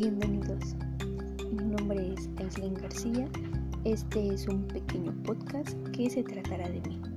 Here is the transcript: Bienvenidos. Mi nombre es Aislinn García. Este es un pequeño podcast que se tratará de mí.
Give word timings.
Bienvenidos. 0.00 0.76
Mi 1.52 1.62
nombre 1.62 2.14
es 2.14 2.30
Aislinn 2.38 2.72
García. 2.72 3.28
Este 3.84 4.32
es 4.32 4.48
un 4.48 4.66
pequeño 4.66 5.12
podcast 5.24 5.76
que 5.92 6.08
se 6.08 6.22
tratará 6.22 6.70
de 6.70 6.80
mí. 6.88 7.09